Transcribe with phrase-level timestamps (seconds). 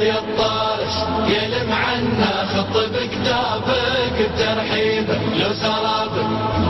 [0.00, 0.94] يا الطارش
[1.28, 6.26] يلم عنا خط بكتابك بترحيبه لو سرابك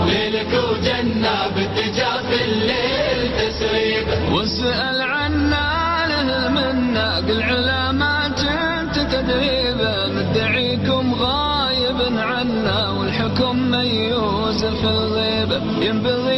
[0.07, 5.67] ليلك وجنة بالدجا في الليل تسريبه واسأل عنا
[6.09, 16.36] له علا ما جبت تدريبه مدعيكم غايب عنا والحكم ميوز في الغيبة ينبغي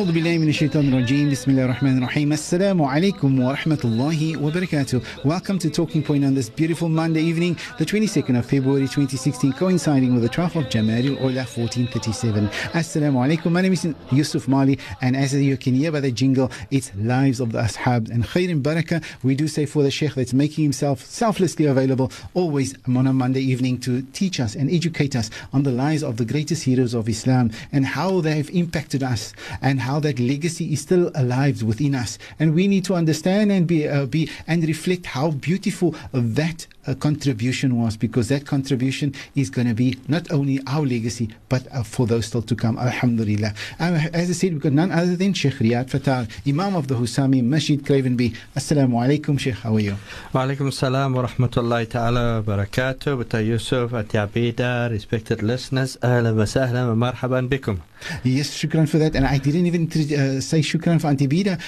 [0.00, 5.58] أعوذ بالله من الشيطان الرجيم بسم الله الرحمن الرحيم السلام عليكم ورحمة الله وبركاته Welcome
[5.58, 10.22] to Talking Point on this beautiful Monday evening the 22nd of February 2016 coinciding with
[10.22, 15.34] the 12th of Jamadil Ola 1437 Assalamu alaikum my name is Yusuf Mali and as
[15.34, 19.02] you can hear by the jingle it's Lives of the Ashab and Khair and Barakah
[19.22, 23.42] we do say for the Sheikh that's making himself selflessly available always on a Monday
[23.42, 27.08] evening to teach us and educate us on the lives of the greatest heroes of
[27.08, 31.61] Islam and how they have impacted us and how how that legacy is still alive
[31.63, 32.17] within us.
[32.39, 36.95] And we need to understand and be, uh, be and reflect how beautiful that uh,
[36.95, 41.83] contribution was because that contribution is going to be not only our legacy but uh,
[41.83, 42.77] for those still to come.
[42.77, 43.53] Alhamdulillah.
[43.79, 46.95] Um, as I said, we've got none other than Sheikh Riyad Fataar, Imam of the
[46.95, 48.35] Husami Masjid Cravenby.
[48.55, 49.55] Assalamu alaikum, Sheikh.
[49.55, 49.97] How are you?
[50.33, 53.17] Wa alaikum salam wa rahmatullahi ta'ala wa barakatuh.
[53.17, 57.81] With Yusuf, Atiyabida, respected listeners, ahlan wa sahlan wa marhaban bikum.
[58.23, 59.15] Yes, shukran for that.
[59.15, 61.59] And I didn't even uh, say shukran for Auntie Bida.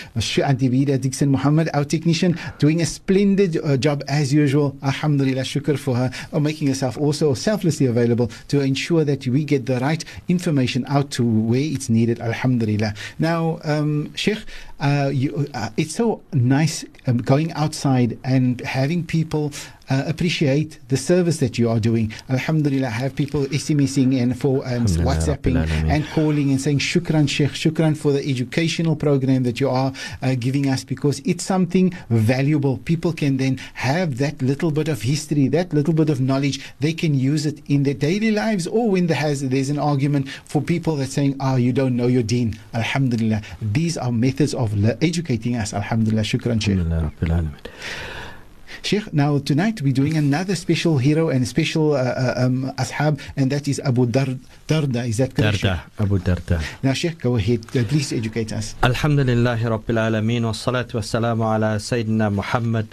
[0.48, 4.75] Auntie Bida Dixon Muhammad, our technician, doing a splendid uh, job as usual.
[4.84, 9.66] Alhamdulillah, shukr for her, or making herself also selflessly available to ensure that we get
[9.66, 12.20] the right information out to where it's needed.
[12.20, 12.94] Alhamdulillah.
[13.20, 14.40] Now, um, Sheikh,
[14.84, 19.52] uh, you, uh, it's so nice um, going outside and having people
[19.90, 22.14] uh, appreciate the service that you are doing.
[22.30, 25.56] Alhamdulillah, I have people SMSing and for um, WhatsApping
[25.90, 30.36] and calling and saying shukran Sheikh, shukran for the educational program that you are uh,
[30.40, 32.78] giving us because it's something valuable.
[32.80, 36.62] People can then have that little bit of history, that little bit of knowledge.
[36.80, 40.30] They can use it in their daily lives or when there has, there's an argument
[40.30, 42.57] for people that saying, ah, oh, you don't know your deen.
[42.74, 43.41] Alhamdulillah.
[43.62, 45.72] These are methods of educating us.
[45.75, 46.22] Alhamdulillah.
[46.22, 46.78] Shukran Sheikh.
[48.82, 53.50] Sheikh, now tonight we're doing another special hero and special uh, uh, um, ashab, and
[53.50, 54.38] that is Abu Dar-
[54.69, 55.06] Darda.
[55.09, 55.59] Is that correct?
[55.62, 56.62] Darda, Abu Darda.
[56.82, 57.65] Now, Sheikh, go ahead.
[57.76, 58.75] Uh, please educate us.
[58.82, 62.87] Alhamdulillah Rabbil Alameen, والصلاة والسلام على سيدنا محمد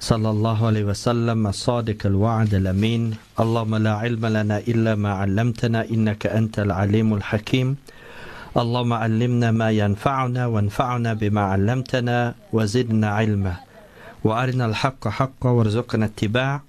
[0.00, 6.26] صلى الله عليه وسلم الصادق الوعد الأمين اللهم لا علم لنا إلا ما علمتنا إنك
[6.26, 7.76] أنت العليم الحكيم
[8.57, 13.55] اللهم علمنا ما ينفعنا وانفعنا بما علمتنا وزدنا علما.
[14.23, 16.61] وأرنا الحق حقا وارزقنا اتباع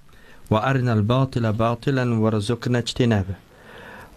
[0.51, 3.35] وأرنا الباطل باطلا وارزقنا اجتنابه.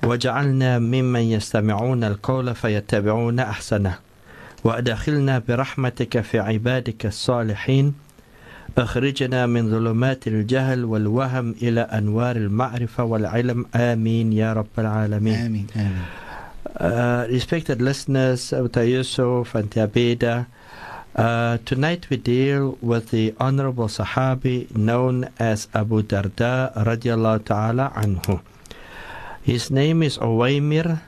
[0.03, 3.96] وجعلنا ممن يستمعون القول فيتبعون أحسنه.
[4.63, 7.94] وأدخلنا برحمتك في عبادك الصالحين.
[8.78, 13.66] أخرجنا من ظلمات الجهل والوهم إلى أنوار المعرفة والعلم.
[13.75, 15.36] آمين يا رب العالمين.
[15.36, 16.28] آمين آمين.
[16.75, 20.46] Uh, respected listeners, of Yusuf and Abeda,
[21.16, 28.40] uh, tonight we deal with the honorable Sahabi known as Abu Darda radiallahu ta'ala anhu.
[29.41, 31.02] His name is Uwaymir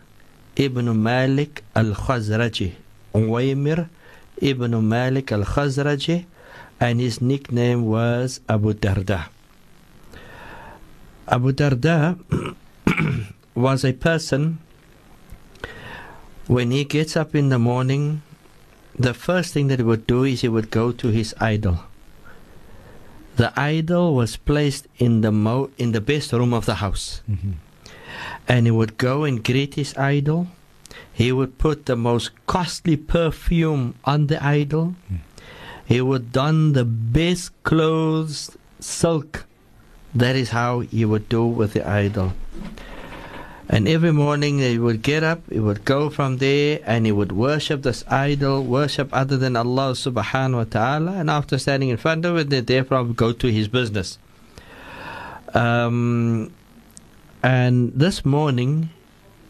[0.56, 2.74] ibn Malik al-Khazraji.
[3.14, 3.88] Uwaymir
[4.38, 6.26] ibn Malik al-Khazraji
[6.80, 9.30] and his nickname was Abu Darda.
[11.28, 12.18] Abu Darda
[13.56, 14.58] was a person
[16.52, 18.22] when he gets up in the morning,
[19.00, 21.80] the first thing that he would do is he would go to his idol.
[23.38, 27.54] The idol was placed in the mo- in the best room of the house, mm-hmm.
[28.50, 30.48] and he would go and greet his idol.
[31.14, 34.96] He would put the most costly perfume on the idol.
[35.08, 35.20] Mm.
[35.86, 39.46] He would don the best clothes, silk.
[40.14, 42.34] That is how he would do with the idol.
[43.72, 47.32] And every morning he would get up, he would go from there and he would
[47.32, 51.14] worship this idol, worship other than Allah subhanahu wa ta'ala.
[51.14, 54.20] And after standing in front of it, they therefore go to his business.
[55.54, 56.52] Um,
[57.42, 58.90] and this morning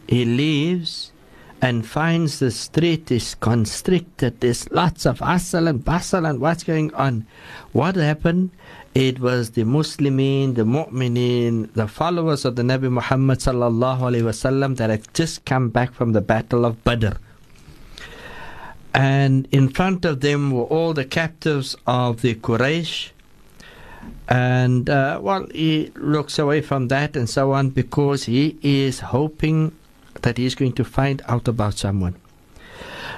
[0.07, 1.11] he leaves
[1.59, 4.39] and finds the street is constricted.
[4.39, 7.25] There's lots of hustle and bustle and what's going on.
[7.71, 8.51] What happened?
[8.93, 14.75] It was the Muslimin, the Mu'minin, the followers of the Nabi Muhammad sallallahu alaihi wasallam
[14.77, 17.13] that had just come back from the Battle of Badr.
[18.93, 23.11] And in front of them were all the captives of the Quraysh.
[24.27, 29.73] And uh, well, he looks away from that and so on because he is hoping
[30.21, 32.20] that he's going to find out about someone.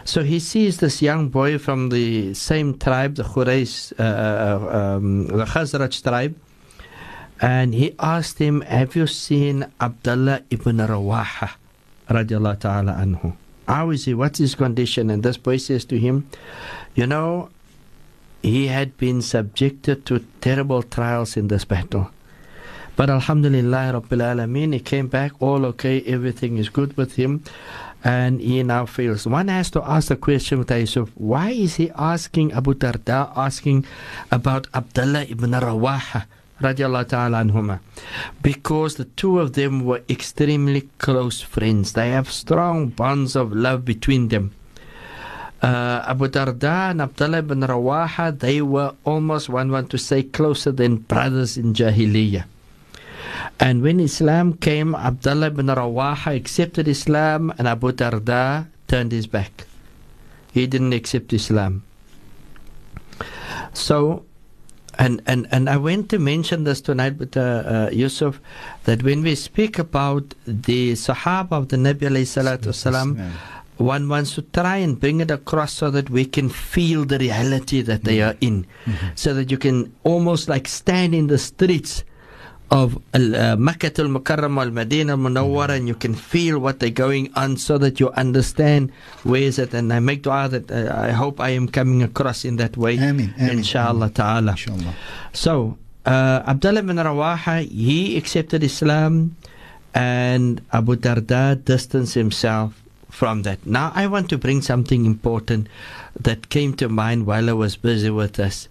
[0.06, 5.28] So he sees this young boy from the same tribe, the Quraysh, uh, uh, um,
[5.28, 6.36] the Khazraj tribe,
[7.42, 11.52] and he asked him, Have you seen Abdullah ibn Rawaha?
[12.10, 13.36] Radiallahu ta'ala anhu.
[13.68, 14.14] How is he?
[14.14, 15.10] What's his condition?
[15.10, 16.28] And this boy says to him,
[16.96, 17.50] You know,
[18.42, 22.12] he had been subjected to terrible trials in this battle.
[22.96, 27.44] But Alhamdulillah Rabbil Alameen, he came back all okay, everything is good with him,
[28.04, 29.26] and he now feels.
[29.26, 33.86] One has to ask the question with Yusuf, why is he asking Abu Darda, asking
[34.32, 36.26] about Abdullah ibn Rawaha?
[36.62, 37.80] radiallahu ta'ala.
[38.42, 41.94] Because the two of them were extremely close friends.
[41.94, 44.56] They have strong bonds of love between them.
[45.62, 50.72] Uh, Abu Darda and Abdullah ibn Rawaha, they were almost, one want to say, closer
[50.72, 52.46] than brothers in Jahiliyyah.
[53.60, 59.66] And when Islam came, Abdullah ibn Rawaha accepted Islam and Abu Darda turned his back.
[60.52, 61.84] He didn't accept Islam.
[63.74, 64.26] So
[65.00, 68.40] and, and, and I went to mention this tonight with uh, uh, Yusuf
[68.84, 73.32] that when we speak about the Sahaba of the Nabi wasalam,
[73.78, 77.82] one wants to try and bring it across so that we can feel the reality
[77.82, 79.08] that they are in, Mm-hmm.
[79.16, 82.04] so that you can almost like stand in the streets
[82.74, 87.32] of uh, Makkah al Mukarram al Medina Munawwara and you can feel what they're going
[87.36, 88.92] on so that you understand
[89.22, 89.76] where is it.
[89.76, 92.98] And I make dua that uh, I hope I am coming across in that way.
[92.98, 94.52] Ameen, ameen, Inshallah ta'ala.
[94.52, 94.96] Inshallah.
[95.34, 95.78] So,
[96.08, 99.36] uh, Abdullah bin Rawaha, he accepted Islam
[99.94, 103.64] and Abu Darda distanced himself from that.
[103.68, 105.68] Now, I want to bring something important
[106.20, 108.68] that came to mind while I was busy with this.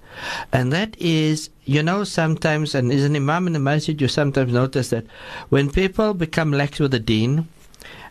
[0.53, 4.53] And that is, you know, sometimes, and as an imam in the masjid, you sometimes
[4.53, 5.07] notice that
[5.49, 7.49] when people become lax with the deen,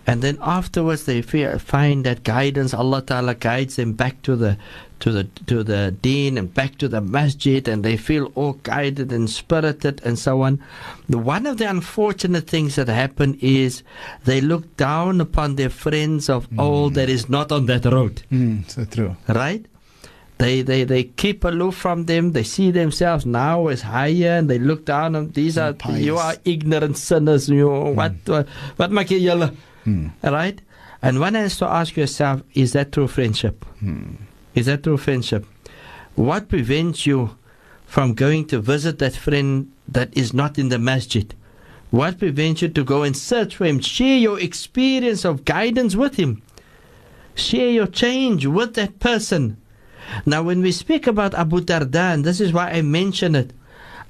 [0.07, 4.57] and then afterwards they fear, find that guidance, Allah Ta'ala guides them back to the
[4.99, 9.11] to the to the deen and back to the masjid and they feel all guided
[9.11, 10.61] and spirited and so on.
[11.09, 13.83] The, one of the unfortunate things that happen is
[14.25, 18.23] they look down upon their friends of old that is not on that road.
[18.31, 19.15] Mm, so true.
[19.27, 19.65] Right?
[20.41, 22.31] They, they, they keep aloof from them.
[22.31, 26.03] They see themselves now as higher, and they look down on these are Pious.
[26.03, 27.47] you are ignorant sinners.
[27.47, 27.93] You hmm.
[27.95, 28.47] what what
[28.77, 29.55] what maak jy julle?
[29.83, 30.07] Hmm.
[30.23, 30.59] Right?
[31.03, 33.63] And one has to ask yourself: Is that true friendship?
[33.81, 34.15] Hmm.
[34.55, 35.45] Is that true friendship?
[36.15, 37.37] What prevents you
[37.85, 41.35] from going to visit that friend that is not in the masjid?
[41.91, 43.79] What prevents you to go and search for him?
[43.79, 46.41] Share your experience of guidance with him.
[47.35, 49.60] Share your change with that person.
[50.25, 53.53] Now, when we speak about Abu Darda, and this is why I mention it,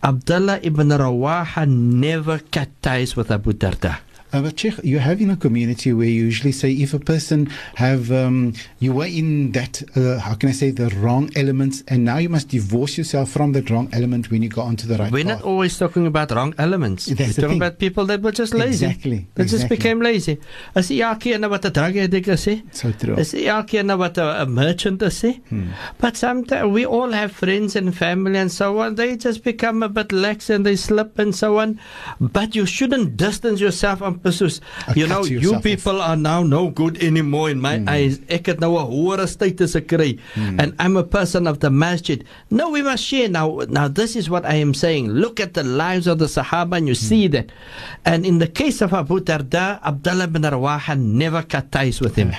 [0.03, 3.99] Abdullah ibn Rawaha never cut ties with Abu Darda.
[4.33, 7.47] Uh, but Sheikh, you have in a community where you usually say if a person
[7.75, 12.05] have um, you were in that uh, how can I say the wrong elements and
[12.05, 15.11] now you must divorce yourself from that wrong element when you go onto the right
[15.11, 15.39] We're path.
[15.39, 17.05] not always talking about wrong elements.
[17.07, 17.57] That's We're talking thing.
[17.57, 18.85] about people that were just lazy.
[18.85, 20.39] Exactly, That just became lazy.
[20.75, 23.15] As jy elke nou wat 'n drug addict is, so true.
[23.17, 25.21] Elke keer nou wat 'n 'n merchant is?
[25.49, 25.69] Hmm.
[25.99, 28.95] But sometimes we all have friends and family and so on.
[28.95, 31.79] They just become a bit lax and they slip and so on.
[32.19, 37.01] But you shouldn't distance yourself on Uh, You know, you people are now no good
[37.03, 38.19] anymore in my eyes.
[38.29, 42.23] Ek het nou 'n hoër status gekry and I'm a person of the masjid.
[42.49, 43.61] No, we must share now.
[43.69, 45.09] Now this is what I am saying.
[45.09, 47.47] Look at the lives of the Sahaba and you see that.
[48.05, 52.29] And in the case of Abu Darda, Abdullah bin Rawaha never cut ties with him.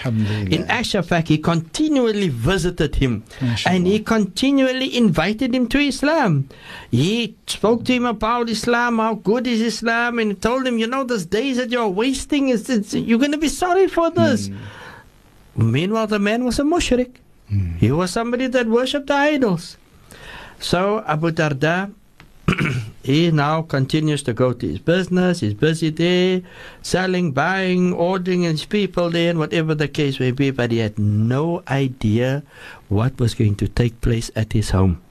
[0.51, 3.23] In actual fact, he continually visited him
[3.67, 6.47] and he continually invited him to Islam.
[6.91, 10.87] He spoke to him about Islam, how good is Islam, and he told him, you
[10.87, 14.49] know, those days that you're wasting, is it's, you're going to be sorry for this.
[14.49, 15.73] Hmm.
[15.73, 17.17] Meanwhile, the man was a mushrik.
[17.49, 17.77] Hmm.
[17.77, 19.77] He was somebody that worshipped the idols.
[20.61, 21.93] So Abu Darda,
[23.03, 25.41] he now continues to go to his business.
[25.41, 26.43] He's busy there,
[26.83, 30.53] selling, buying, ordering his people there, and whatever the case may be.
[30.53, 32.45] But he had no idea
[32.89, 35.02] what was going to take place at his home.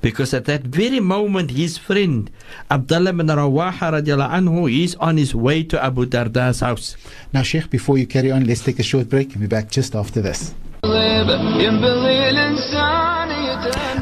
[0.00, 2.30] Because at that very moment, his friend
[2.70, 6.96] Abdullah bin Rawaha radiallahu anhu is on his way to Abu Darda's house.
[7.32, 9.30] Now, Sheikh, before you carry on, let's take a short break.
[9.30, 10.54] We'll be back just after this.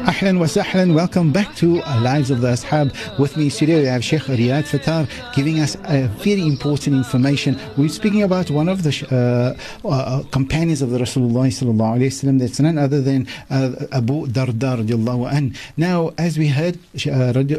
[0.07, 2.95] Ahlan wa sahlan, welcome back to uh, Lives of the Ashab.
[3.19, 7.59] With me today we have Sheikh Riyad Fataar giving us a very important information.
[7.75, 12.39] We're speaking about one of the uh, uh, uh, companions of the Rasulullah sallallahu wasallam.
[12.39, 15.53] That's none other than uh, Abu Darda.
[15.75, 16.79] Now, as we heard,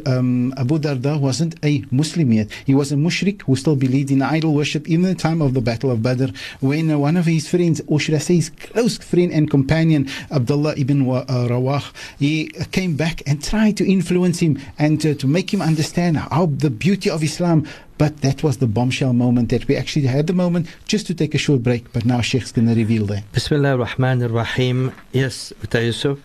[0.08, 2.48] um, Abu Darda wasn't a Muslim yet.
[2.64, 5.60] He was a mushrik who still believed in idol worship in the time of the
[5.60, 9.32] Battle of Badr when one of his friends, or should I say his close friend
[9.32, 11.84] and companion, Abdullah ibn Rawah,
[12.18, 16.46] he came back and tried to influence him and to, to make him understand how
[16.46, 17.66] the beauty of Islam.
[17.98, 21.34] But that was the bombshell moment that we actually had the moment just to take
[21.34, 21.92] a short break.
[21.92, 23.30] But now Sheikh's going to reveal that.
[23.32, 24.92] Bismillah ar-Rahman ar-Rahim.
[25.12, 26.18] Yes, Uta Yusuf.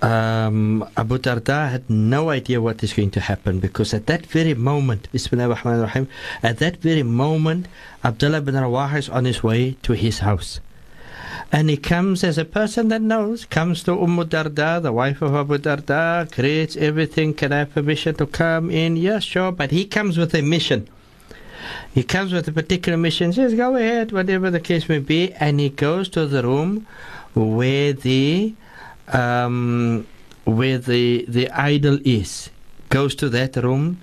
[0.00, 4.54] Um, Abu Darda had no idea what is going to happen because at that very
[4.54, 6.08] moment, Bismillah ar-Rahman ar-Rahim,
[6.44, 7.66] at that very moment,
[8.04, 10.60] Abdullah bin Rawah is on his way to his house.
[11.50, 15.34] And he comes as a person that knows, comes to Umm Darda, the wife of
[15.34, 17.34] Abu Darda, creates everything.
[17.34, 18.96] Can I have permission to come in?
[18.96, 19.52] Yes, sure.
[19.52, 20.88] But he comes with a mission.
[21.92, 25.32] He comes with a particular mission, says, go ahead, whatever the case may be.
[25.34, 26.86] And he goes to the room
[27.34, 28.54] where the
[29.12, 30.06] um,
[30.44, 32.50] where the the idol is.
[32.90, 34.00] Goes to that room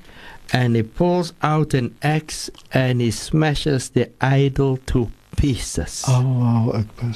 [0.53, 6.03] and he pulls out an axe and he smashes the idol to pieces.
[6.07, 7.13] Oh, Akbar.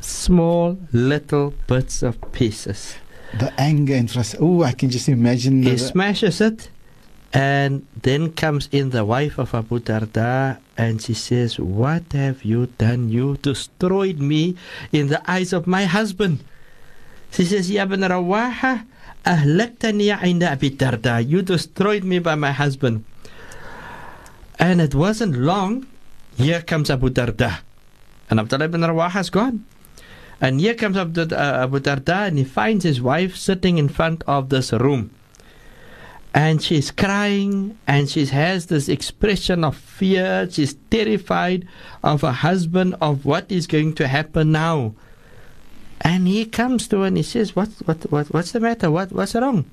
[0.00, 2.96] Small little bits of pieces.
[3.38, 4.46] The anger and frustration.
[4.46, 5.62] Oh, I can just imagine.
[5.62, 6.70] He smashes it,
[7.32, 12.66] and then comes in the wife of Abu Darda, and she says, What have you
[12.78, 13.08] done?
[13.08, 14.56] You destroyed me
[14.92, 16.44] in the eyes of my husband.
[17.32, 18.86] She says, Ya ibn Rawaha,
[19.26, 21.26] ahlaktani inda Abi Darda.
[21.26, 23.04] You destroyed me by my husband.
[24.58, 25.86] And it wasn't long,
[26.36, 27.60] here comes Abu Darda.
[28.30, 29.64] And Abdullah ibn Rawaha has gone.
[30.40, 34.22] And here comes Abu, uh, Abu Darda and he finds his wife sitting in front
[34.26, 35.10] of this room.
[36.34, 40.48] And she's crying and she has this expression of fear.
[40.50, 41.68] She's terrified
[42.02, 44.94] of her husband, of what is going to happen now.
[46.00, 48.90] And he comes to her and he says, What, what, what, What's the matter?
[48.90, 49.64] What, what's wrong?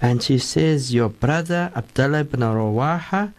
[0.00, 3.32] And she says, Your brother Abdullah ibn Rawaha,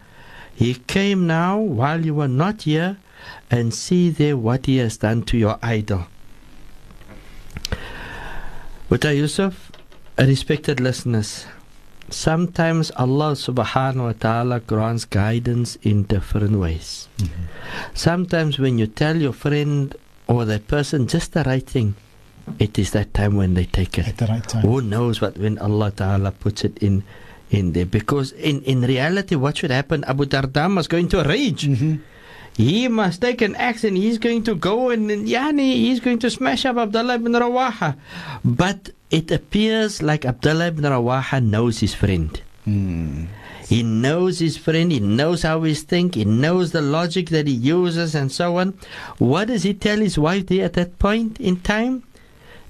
[0.54, 2.98] he came now while you were not here
[3.50, 6.06] and see there what he has done to your idol.
[8.90, 9.72] Uta Yusuf,
[10.18, 11.46] respected listeners,
[12.10, 17.08] sometimes Allah subhanahu wa ta'ala grants guidance in different ways.
[17.18, 17.42] Mm-hmm.
[17.94, 19.96] Sometimes when you tell your friend
[20.28, 21.96] or that person just the right thing,
[22.58, 24.06] it is that time when they take it.
[24.08, 24.62] At the right time.
[24.62, 27.02] Who knows what when Allah Ta'ala puts it in
[27.54, 27.86] in there?
[27.86, 30.04] Because in, in reality what should happen?
[30.04, 31.66] Abu Darda was going to rage.
[31.66, 31.96] Mm-hmm.
[32.56, 36.20] He must take an axe and he's going to go and, and yani, he's going
[36.20, 37.96] to smash up Abdullah ibn Rawaha.
[38.44, 42.40] But it appears like Abdullah ibn Rawaha knows his friend.
[42.66, 43.26] Mm.
[43.68, 47.54] He knows his friend, he knows how he thinks, he knows the logic that he
[47.54, 48.78] uses and so on.
[49.18, 52.04] What does he tell his wife there at that point in time?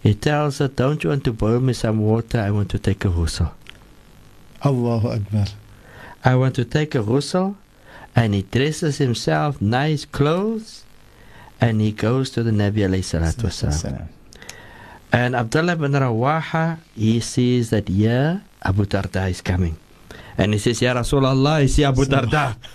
[0.02, 2.38] He tells her, Don't you want to boil me some water?
[2.38, 3.50] I want to take a ghusl.
[4.64, 5.47] Allahu Akbar.
[6.25, 7.56] I want to take a ghusl.
[8.16, 10.85] And he dresses himself nice clothes
[11.61, 14.06] and he goes to the Nabi alayhi salatu wasalam.
[15.12, 19.76] And Abdullah bin Rawaha, he sees that, yeah, Abu Darda is coming.
[20.37, 22.56] And he says, Ya Rasulullah, I see Abu Darda.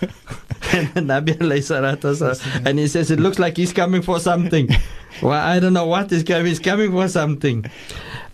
[0.74, 4.18] and the Nabi alayhi salatu wasalam, and he says, it looks like he's coming for
[4.18, 4.68] something.
[5.22, 6.46] well, I don't know what is coming.
[6.46, 7.64] He's coming for something.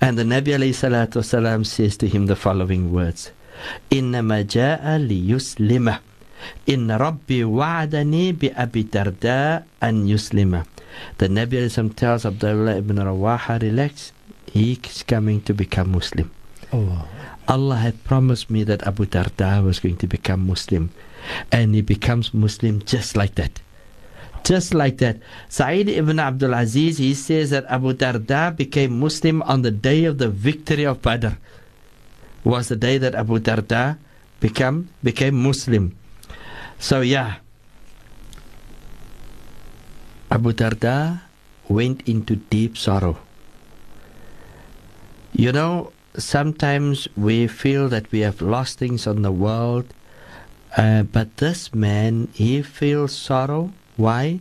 [0.00, 3.32] And the Nabi alayhi salatu wasalam says to him the following words.
[3.93, 5.99] إنما جاء ليسلمه
[6.69, 10.63] إن ربي وعدني بأبي درداء أن يسلم
[11.17, 14.11] The Nabi tells Abdullah ibn Rawaha, relax,
[14.51, 16.29] he's coming to become Muslim.
[16.73, 17.07] Allah.
[17.47, 20.91] Allah had promised me that Abu Darda was going to become Muslim.
[21.51, 23.61] And he becomes Muslim just like that.
[24.43, 25.17] Just like that.
[25.49, 30.17] Sa'id ibn Abdul Aziz, he says that Abu Darda became Muslim on the day of
[30.17, 31.37] the victory of Badr.
[32.46, 33.98] Was the day that Abu Darda
[34.38, 35.98] become, became Muslim.
[36.78, 37.42] So yeah,
[40.30, 41.26] Abu Darda
[41.66, 43.18] went into deep sorrow.
[45.34, 49.90] You know, sometimes we feel that we have lost things on the world,
[50.76, 53.72] uh, but this man, he feels sorrow.
[53.96, 54.38] Why?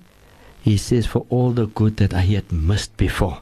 [0.61, 3.41] He says, for all the good that I had missed before.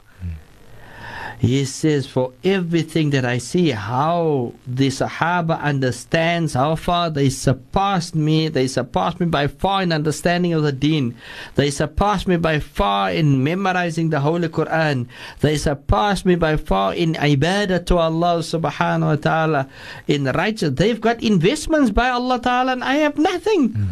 [1.38, 8.14] He says, For everything that I see, how the Sahaba understands, how far they surpassed
[8.14, 11.14] me, they surpassed me by far in understanding of the deen.
[11.54, 15.08] They surpassed me by far in memorizing the Holy Quran.
[15.40, 19.68] They surpassed me by far in ibadah to Allah subhanahu wa ta'ala,
[20.06, 20.70] in righteous.
[20.74, 23.70] They've got investments by Allah ta'ala, and I have nothing.
[23.70, 23.90] Hmm.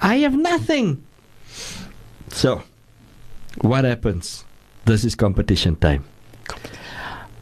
[0.00, 1.02] I have nothing.
[2.28, 2.62] So,
[3.62, 4.44] what happens?
[4.84, 6.04] This is competition time.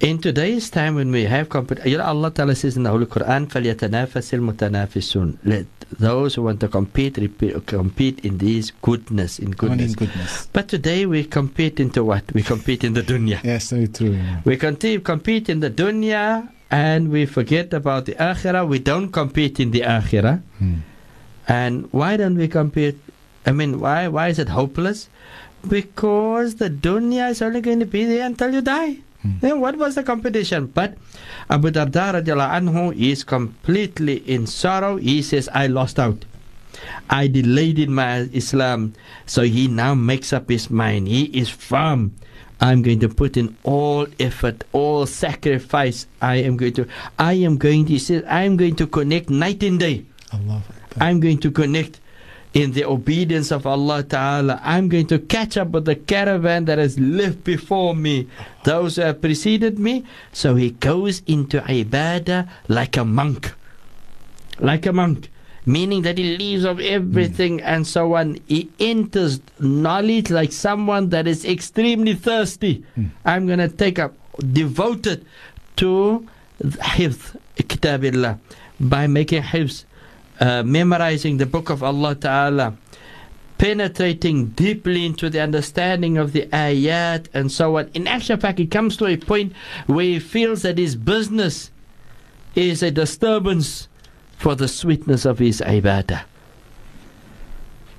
[0.01, 3.05] In today's time when we have competition, you know, Allah Ta'ala says in the Holy
[3.05, 5.65] Quran, فَلْيَتَنَافَسِ الْمُتَنَافِسُونَ Let
[5.99, 9.89] those who want to compete, repeat, compete in these goodness, in Only goodness.
[9.91, 10.47] in goodness.
[10.53, 12.23] But today we compete into what?
[12.33, 13.43] We compete in the dunya.
[13.43, 14.11] Yes, so true.
[14.11, 14.39] yeah.
[14.45, 18.65] We continue compete in the dunya and we forget about the akhirah.
[18.69, 20.41] We don't compete in the akhirah.
[20.59, 20.75] Hmm.
[21.49, 22.95] And why don't we compete?
[23.45, 25.09] I mean, why why is it hopeless?
[25.68, 28.98] Because the dunya is only going to be there until you die.
[29.22, 29.38] Hmm.
[29.40, 30.66] Then what was the competition?
[30.66, 30.96] But
[31.48, 34.96] Abu Darda anhu is completely in sorrow.
[34.96, 36.24] He says, I lost out.
[37.08, 38.94] I delayed in my Islam.
[39.26, 41.08] So he now makes up his mind.
[41.08, 42.14] He is firm.
[42.60, 46.06] I'm going to put in all effort, all sacrifice.
[46.22, 46.86] I am going to,
[47.18, 50.04] I am going to, he says, I am going to connect night and day.
[50.32, 50.62] Allah.
[51.00, 52.00] I'm going to connect
[52.54, 54.60] in the obedience of Allah Ta'ala.
[54.62, 58.28] I'm going to catch up with the caravan that has lived before me,
[58.62, 60.04] those who have preceded me.
[60.32, 63.52] So he goes into ibadah like a monk.
[64.60, 65.30] Like a monk.
[65.66, 67.64] Meaning that he leaves of everything hmm.
[67.64, 68.38] and so on.
[68.46, 72.84] He enters knowledge like someone that is extremely thirsty.
[72.94, 73.06] Hmm.
[73.24, 74.14] I'm going to take up,
[74.52, 75.24] devoted
[75.76, 76.28] to
[76.62, 78.38] hifz, kitabillah,
[78.78, 79.86] by making hifz
[80.40, 82.76] uh, memorizing the book of Allah Ta'ala,
[83.58, 87.90] penetrating deeply into the understanding of the ayat and so on.
[87.94, 89.52] In actual fact, he comes to a point
[89.86, 91.70] where he feels that his business
[92.54, 93.88] is a disturbance
[94.36, 96.24] for the sweetness of his ibadah.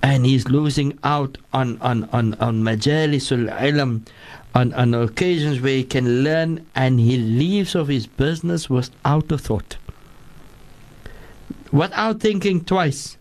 [0.03, 4.07] And he's losing out on, on, on, on majalisul ilm,
[4.53, 9.37] on, on occasions where he can learn, and he leaves of his business without a
[9.37, 9.77] thought
[11.75, 13.17] without thinking twice.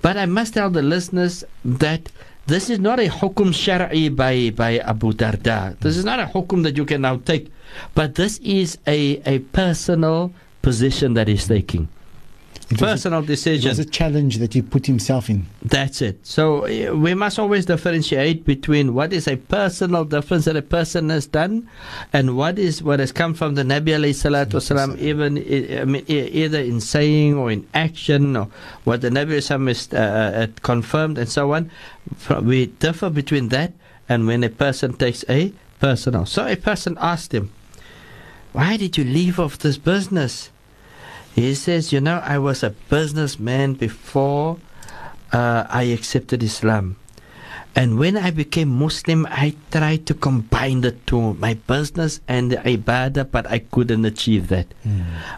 [0.00, 2.10] But I must tell the listeners that
[2.46, 5.78] this is not a hukum shar'i by, by Abu Darda.
[5.80, 7.52] This is not a hukum that you can now take.
[7.94, 11.88] But this is a, a personal position that he's taking.
[12.70, 13.68] It was, a, Personal it decision.
[13.68, 15.46] was a challenge that he put himself in.
[15.60, 16.24] That's it.
[16.24, 21.08] So uh, we must always differentiate between what is a personal difference that a person
[21.08, 21.68] has done,
[22.12, 26.04] and what is what has come from the Nabi alayhi salatu wasalam, even i- mean,
[26.06, 28.46] either in saying or in action, or
[28.84, 31.70] what the Nabi has uh, confirmed, and so on.
[32.40, 33.72] We differ between that
[34.08, 36.24] and when a person takes a personal.
[36.24, 37.50] So a person asked him,
[38.52, 40.49] "Why did you leave off this business?"
[41.40, 44.58] He says, You know, I was a businessman before
[45.32, 46.96] uh, I accepted Islam.
[47.74, 52.56] And when I became Muslim, I tried to combine the two, my business and the
[52.56, 54.66] ibadah, but I couldn't achieve that.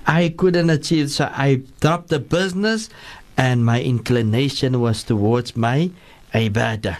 [0.07, 2.89] I couldn't achieve, so I dropped the business,
[3.37, 5.91] and my inclination was towards my
[6.33, 6.99] ibadah,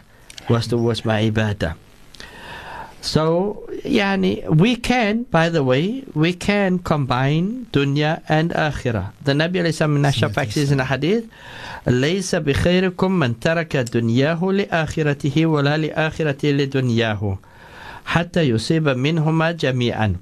[0.49, 1.77] was towards my ibadah.
[3.01, 9.13] So, يعني we can by the way we can combine دنيا and آخرة.
[9.27, 11.25] The Nabi عليه السلام من نشاف أكسيز الحديث
[11.87, 17.39] ليس بخيركم من ترك دنياه لآخرته ولا لآخرته لدنياه
[18.07, 20.17] حتى يصيب منهما جميعا.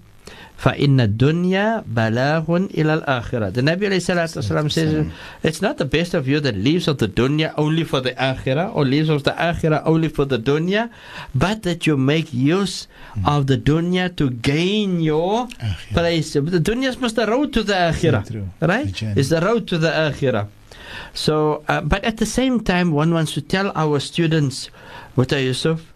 [0.60, 3.54] فإن الدنيا بلاغ إلى الآخرة.
[3.54, 5.06] The Nabi alayhi salatu wasalam says,
[5.43, 8.74] it's not the best of you that leaves of the dunya only for the akhirah
[8.76, 10.89] or leaves of the akhirah only for the dunya,
[11.34, 12.88] but that you make use
[13.26, 15.93] of the dunya to gain your Akhirah.
[15.93, 16.34] place.
[16.34, 18.50] The dunya is just the road to the akhirah, true.
[18.60, 18.91] The right?
[18.91, 19.13] journey.
[19.19, 20.48] It's the road to the akhirah.
[21.13, 24.69] So, uh, but at the same time, one wants to tell our students,
[25.17, 25.88] Wata Yusuf,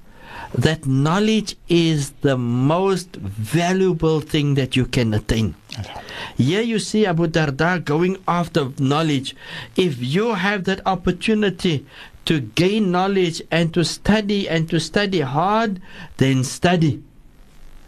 [0.54, 5.54] that knowledge is the most valuable thing that you can attain.
[6.36, 9.34] Here you see Abu Darda going after knowledge.
[9.76, 11.84] If you have that opportunity
[12.26, 15.82] to gain knowledge and to study and to study hard,
[16.18, 17.02] then study.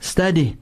[0.00, 0.56] Study.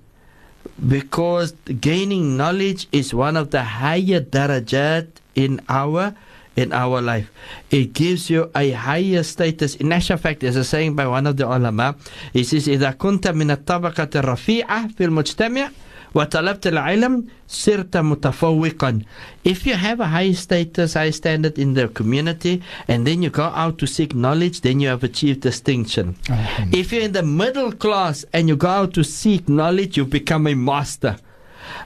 [0.86, 6.14] Because gaining knowledge is one of the higher darajat in our
[6.55, 7.31] in our life.
[7.71, 9.75] It gives you a higher status.
[9.75, 11.95] In actual fact, there's a saying by one of the ulama.
[12.33, 15.69] He says, إذا كنت من الطبقة الرفيعة في المجتمع
[16.15, 19.01] وطلبت العلم صرت متفوقا
[19.45, 23.43] if you have a high status high standard in the community and then you go
[23.43, 26.79] out to seek knowledge then you have achieved distinction Alhamdulillah.
[26.79, 30.47] if you're in the middle class and you go out to seek knowledge you become
[30.47, 31.15] a master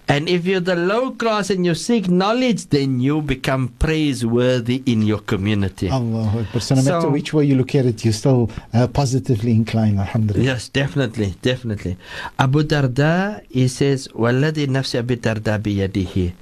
[0.07, 5.01] and if you're the low class and you seek knowledge then you become praiseworthy in
[5.01, 6.61] your community Allah Akbar.
[6.61, 9.99] So no matter So- which way you look at it, you're still uh, positively inclined,
[9.99, 10.43] Alhamdulillah.
[10.45, 11.97] Yes, definitely, definitely.
[12.39, 16.33] Abu Darda, he says, وَالَّذِي نَفْسِ أَبِي الدَّرْدَى بِيَدِهِ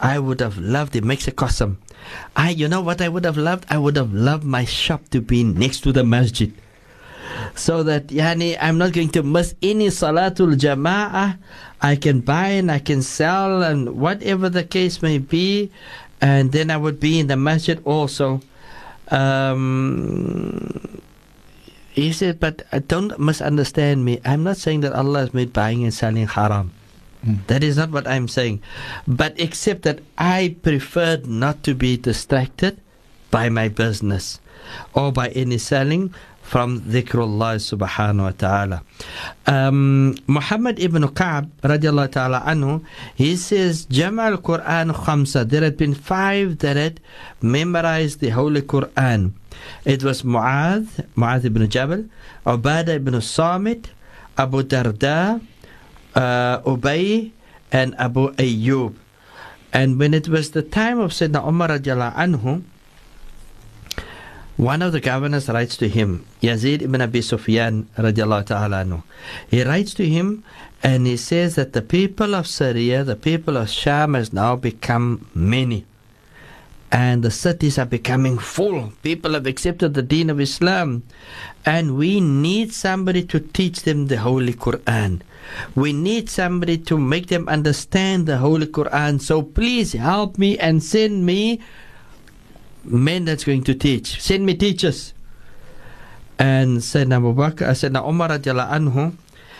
[0.00, 1.78] I would have loved, it makes a custom.
[2.36, 3.66] I, you know what I would have loved?
[3.68, 6.52] I would have loved my shop to be next to the masjid.
[7.55, 11.37] So that, yani, I'm not going to miss any Salatul Jama'ah.
[11.81, 15.71] I can buy and I can sell and whatever the case may be.
[16.21, 18.41] And then I would be in the masjid also.
[19.09, 21.01] Um,
[21.91, 24.21] he said, but uh, don't misunderstand me.
[24.23, 26.71] I'm not saying that Allah has made buying and selling haram.
[27.25, 27.45] Mm.
[27.47, 28.61] That is not what I'm saying.
[29.07, 32.79] But except that I preferred not to be distracted
[33.29, 34.39] by my business
[34.93, 36.13] or by any selling
[36.51, 38.83] from dhikrullah subhanahu wa ta'ala.
[39.47, 42.83] Um, Muhammad ibn Ka'b radiallahu ta'ala anhu,
[43.15, 45.47] he says, Jama al-Quran khamsa.
[45.47, 46.99] There had been five that had
[47.39, 49.31] memorized the Holy Quran.
[49.85, 52.03] It was Mu'adh, Mu'adh ibn Jabal,
[52.45, 53.87] Ubadah ibn Samit,
[54.37, 55.39] Abu Darda,
[56.15, 57.31] uh, Ubay,
[57.71, 58.93] and Abu Ayyub.
[59.71, 62.63] And when it was the time of Sayyidina Umar radiallahu anhu,
[64.61, 69.01] one of the governors writes to him, Yazid ibn Abi Sufyan radiallahu ta'ala anhu.
[69.49, 70.43] He writes to him
[70.83, 75.27] and he says that the people of Syria, the people of Sham has now become
[75.33, 75.87] many.
[76.91, 78.93] And the cities are becoming full.
[79.01, 81.01] People have accepted the deen of Islam.
[81.65, 85.21] And we need somebody to teach them the Holy Quran.
[85.73, 89.21] We need somebody to make them understand the Holy Quran.
[89.21, 91.61] So please help me and send me
[92.83, 94.21] men that's going to teach.
[94.21, 95.13] Send me teachers.
[96.39, 99.13] And Sayyidina Abu Bakr, uh, Sayyidina Umar anhu,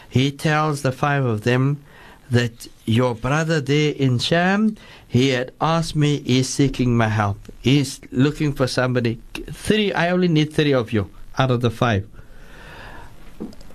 [0.09, 1.83] he tells the five of them
[2.31, 7.37] that your brother there in Sham, he had asked me, he's seeking my help.
[7.61, 9.19] He's looking for somebody.
[9.51, 12.07] Three, I only need three of you out of the five.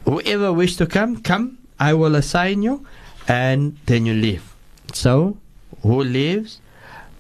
[0.05, 1.59] Whoever wish to come, come.
[1.79, 2.87] I will assign you,
[3.29, 4.55] and then you leave.
[4.95, 5.37] So,
[5.83, 6.61] who leaves?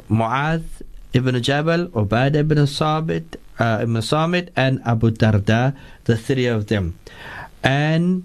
[0.08, 0.64] Mu'adh
[1.16, 5.74] ibn Jabal, Ubadah ibn Sabit, uh, ibn Samit, and Abu Darda,
[6.04, 6.98] the three of them.
[7.62, 8.24] And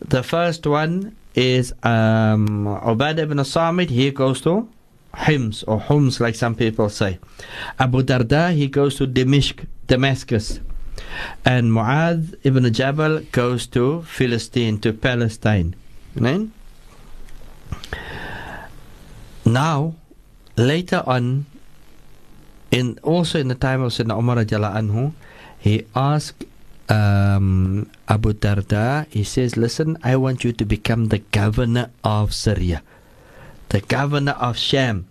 [0.00, 4.68] the first one is um, Ubadah ibn Samit, he goes to
[5.14, 7.18] Hims or Homs, like some people say.
[7.78, 10.60] Abu Darda, he goes to Damascus, Damascus.
[11.44, 15.74] And Mu'adh ibn Jabal goes to Philistine, to Palestine.
[16.16, 16.48] Right?
[19.44, 19.94] Now,
[20.56, 21.46] later on,
[22.72, 25.12] in also in the time of Sayyidina Umar anhu,
[25.58, 26.44] he asked
[26.88, 32.82] um, Abu Darda, he says, Listen, I want you to become the governor of Syria,
[33.68, 35.06] the governor of Sham.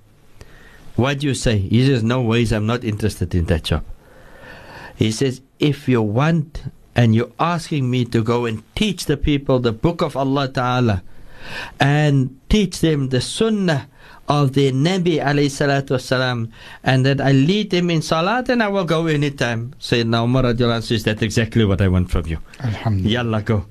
[0.95, 1.60] What do you say?
[1.60, 3.86] He says, No ways, I'm not interested in that job.
[4.95, 6.63] He says, If you want
[6.95, 11.04] and you're asking me to go and teach the people the book of Allah Ta'ala
[11.80, 13.88] and teach them the sunnah
[14.32, 16.50] of the Nabi alayhi salatu wasalam,
[16.84, 19.74] and that I lead them in salat and I will go anytime.
[19.78, 22.38] Say Sayyidina Umar says, That's exactly what I want from you.
[22.62, 23.12] Alhamdulillah.
[23.12, 23.65] Yalla, go.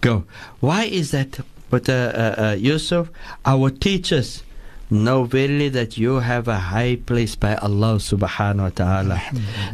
[0.00, 0.24] Go.
[0.60, 1.40] Why is that?
[1.70, 3.10] But uh, uh, uh, Yusuf,
[3.44, 4.44] our teachers
[4.90, 9.20] know verily that you have a high place by Allah subhanahu wa ta'ala.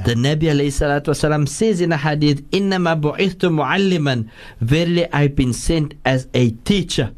[0.07, 4.31] the Nabi alayhi salatu wasalam says in a hadith, Innama bu'ithu mu'alliman.
[4.62, 7.12] Verily I've been sent as a teacher.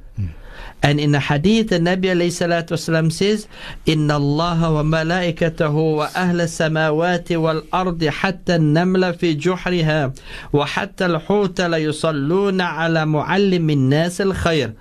[0.84, 3.48] And in the hadith, the Nabi alayhi salatu wasalam says,
[3.86, 10.14] إِنَّ اللَّهَ وَمَلَائِكَتَهُ وَأَهْلَ السَّمَاوَاتِ وَالْأَرْضِ حَتَّى النَّمْلَ فِي جُحْرِهَا
[10.54, 14.74] وَحَتَّى الْحُوتَ لَيُصَلُّونَ عَلَى مُعَلِّمِ النَّاسِ الْخَيْرِ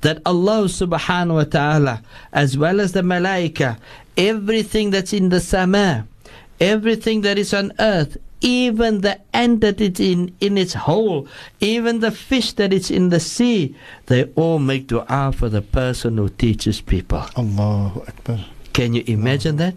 [0.00, 3.78] That Allah subhanahu wa ta'ala, as well as the malaika,
[4.16, 6.06] everything that's in the sama,
[6.60, 11.28] everything that is on earth, even the ant that is in, in its hole,
[11.60, 13.74] even the fish that is in the sea,
[14.06, 17.24] they all make dua for the person who teaches people.
[17.36, 18.44] Allahu Akbar.
[18.72, 19.76] Can you imagine that?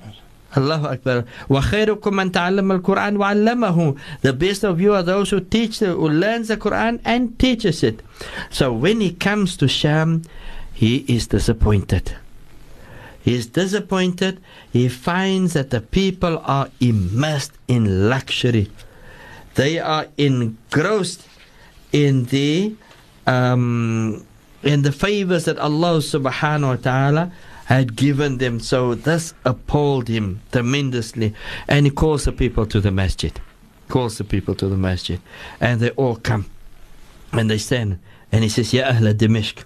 [0.58, 1.26] Allahu Akbar.
[1.50, 6.10] وَخَيْرُكُمْ مَنْ تَعَلَّمَ الْقُرْآنَ وَعَلَّمَهُ The best of you are those who teach, the, who
[6.10, 8.02] learns the Quran and teaches it.
[8.50, 10.24] So when he comes to Sham,
[10.74, 12.16] he is disappointed.
[13.23, 14.41] He is disappointed.
[14.73, 18.71] He finds that the people are immersed in luxury.
[19.55, 21.27] They are engrossed
[21.93, 22.75] in the
[23.27, 24.25] um,
[24.63, 27.33] and the favors that Allah subhanahu wa ta'ala
[27.67, 28.61] had given them.
[28.61, 31.35] So this appalled him tremendously.
[31.69, 33.39] And he calls the people to the masjid.
[33.89, 35.21] Calls the people to the masjid.
[35.61, 36.47] And they all come.
[37.33, 37.99] And they stand.
[38.33, 39.65] And he says, Ya Ahla Dimishq,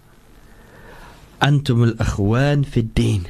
[1.40, 3.26] Antum al-akhwan fi din.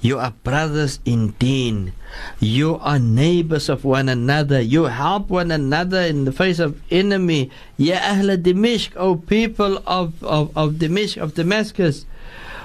[0.00, 1.92] You are brothers in deen.
[2.38, 4.60] You are neighbors of one another.
[4.60, 7.50] You help one another in the face of enemy.
[7.76, 12.06] Ya Ahla Dimishq, O people of, of, of Dimishq, of Damascus.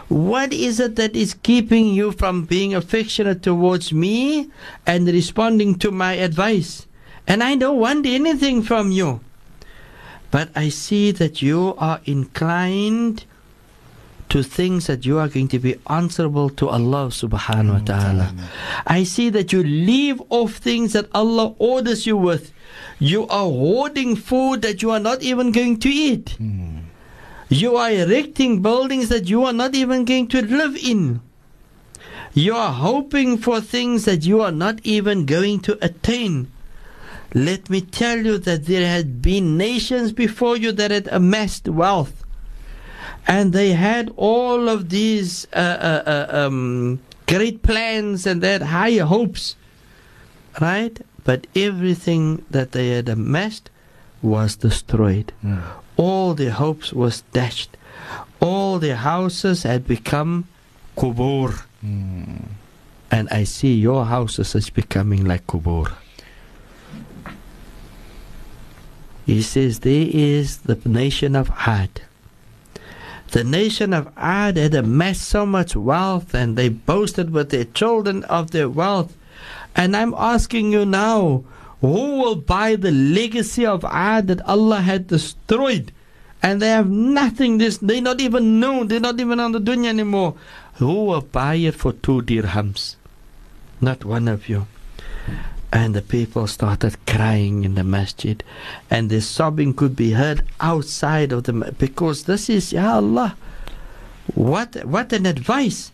[0.10, 4.52] What is it that is keeping you from being affectionate towards me
[4.86, 6.86] and responding to my advice?
[7.26, 9.22] And I don't want anything from you.
[10.30, 13.26] But I see that you are inclined
[14.30, 18.34] to things that you are going to be answerable to Allah subhanahu wa mm, ta'ala.
[18.88, 22.52] I see that you leave off things that Allah orders you with.
[23.00, 26.38] You are hoarding food that you are not even going to eat.
[26.40, 26.84] Mm.
[27.50, 31.22] You are erecting buildings that you are not even going to live in.
[32.34, 36.52] You are hoping for things that you are not even going to attain.
[37.36, 42.23] Let me tell you that there had been nations before you that had amassed wealth.
[43.28, 48.64] And they had all of these uh, uh, uh, um, great plans and they had
[48.64, 49.56] high hopes.
[50.60, 51.00] Right?
[51.24, 53.70] But everything that they had amassed
[54.22, 55.32] was destroyed.
[55.98, 57.78] All their hopes was dashed.
[58.40, 60.48] All their houses had become
[60.98, 61.64] kubur.
[61.82, 65.92] And I see your houses is becoming like kubur.
[69.26, 72.02] He says, There is the nation of Ad.
[73.34, 78.24] The nation of Ad had amassed so much wealth and they boasted with their children
[78.26, 79.18] of their wealth.
[79.76, 81.44] And I'm asking you now,
[81.82, 85.92] who will buy the legacy of Ad that Allah had destroyed?
[86.44, 89.88] And they have nothing, this, they're not even known, they're not even on the dunya
[89.88, 90.36] anymore.
[90.76, 92.98] Who will buy it for two dirhams?
[93.82, 94.68] Not one of you.
[95.74, 98.44] And the people started crying in the masjid,
[98.92, 103.36] and the sobbing could be heard outside of the because this is Ya Allah.
[104.36, 105.92] What what an advice!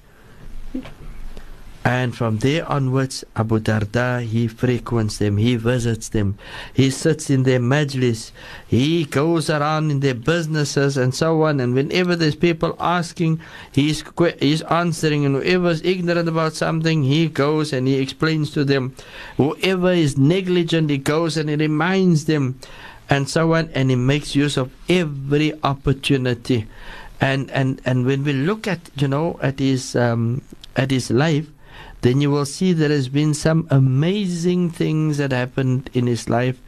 [1.86, 6.38] And from there onwards, Abu Darda he frequents them, he visits them,
[6.74, 8.32] he sits in their majlis,
[8.68, 11.62] he goes around in their businesses and so on.
[11.62, 13.40] And whenever there's people asking,
[13.72, 14.04] he's
[14.40, 18.94] he's answering, and whoever's ignorant about something, he goes and he explains to them.
[19.38, 22.60] Whoever is negligent, he goes and he reminds them,
[23.10, 23.70] and so on.
[23.74, 26.68] And he makes use of every opportunity.
[27.22, 30.42] And and and when we look at you know at his um,
[30.76, 31.48] at his life
[32.02, 36.60] then you will see there has been some amazing things that happened in his life.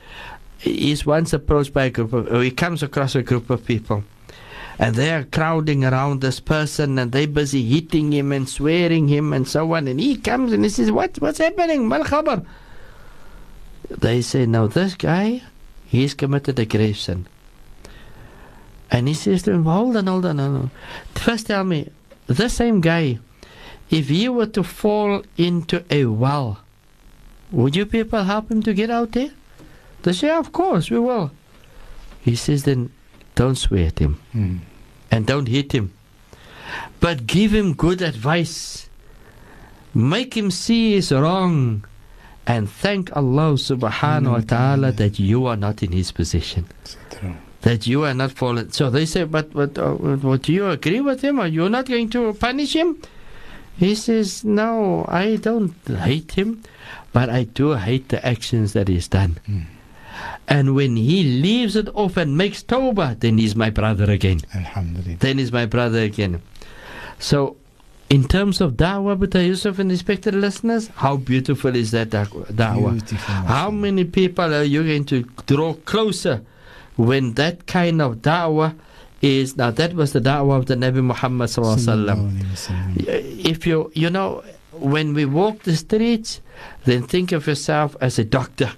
[0.57, 4.03] He's once approached by a group of, he comes across a group of people,
[4.77, 9.33] and they are crowding around this person, and they busy hitting him and swearing him
[9.33, 9.87] and so on.
[9.87, 11.19] And he comes and he says, "What?
[11.19, 11.87] What's happening?
[11.87, 12.45] Mal khabar?"
[13.89, 15.43] They say, "No, this guy,
[15.85, 17.25] he's committed a grave sin."
[18.91, 20.71] And he says to him, "Hold on, hold on, hold on.
[21.15, 21.89] First, tell me,
[22.27, 23.19] this same guy."
[23.91, 26.59] If he were to fall into a well,
[27.51, 29.31] would you people help him to get out there?
[30.03, 31.31] They say, Of course, we will.
[32.21, 32.91] He says, Then
[33.35, 34.19] don't swear at him
[35.11, 35.93] and don't hit him,
[36.99, 38.87] but give him good advice.
[39.93, 41.83] Make him see his wrong
[42.47, 46.65] and thank Allah subhanahu wa ta'ala that you are not in his position.
[47.61, 48.71] That you are not fallen.
[48.71, 51.39] So they say, but, but uh, what, do you agree with him?
[51.39, 53.01] Are you not going to punish him?
[53.81, 56.61] He says, No, I don't hate him,
[57.13, 59.39] but I do hate the actions that he's done.
[59.47, 59.61] Hmm.
[60.47, 64.41] And when he leaves it off and makes tawbah, then he's my brother again.
[64.53, 65.17] Alhamdulillah.
[65.17, 66.43] Then he's my brother again.
[67.17, 67.57] So,
[68.11, 72.91] in terms of da'wah, Buta Yusuf and respected listeners, how beautiful is that da'wah?
[72.91, 76.43] Beautiful, How many people are you going to draw closer
[76.97, 78.75] when that kind of da'wah
[79.21, 79.55] is?
[79.57, 83.45] Now, that was the da'wah of the Nabi Muhammad sallallahu alaihi wasallam Sallallahu alayhi wasallam.
[83.51, 86.41] if you you know when we walk the streets
[86.85, 88.71] then think of yourself as a doctor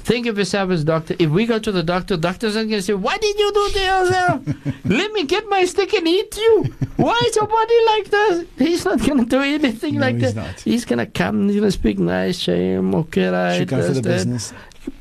[0.00, 2.80] think of yourself as a doctor if we go to the doctor doctor's not going
[2.80, 4.42] to say what did you do to yourself
[4.84, 6.64] let me get my stick and hit you
[6.96, 10.34] why is your body like this he's not going to do anything No, like he's
[10.34, 10.60] that not.
[10.60, 14.52] he's going to come he's going to speak nice shame okay right this, that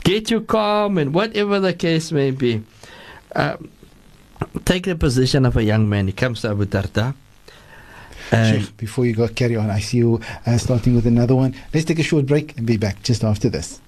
[0.04, 2.62] get you calm and whatever the case may be.
[3.36, 3.70] Um,
[4.66, 6.08] take the position of a young man.
[6.08, 7.14] He comes to Abu Darda.
[8.32, 11.56] And Sheikh, before you go carry on, I see you uh, starting with another one.
[11.74, 13.82] Let's take a short break and be back just after this.